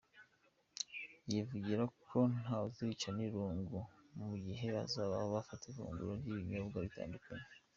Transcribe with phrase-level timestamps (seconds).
[1.31, 3.79] Yivugira ko ntawuzicwa n’irungu
[4.25, 7.47] mu gihe bazaba bafata ifunguro n’ibinyobwa bitandukanye.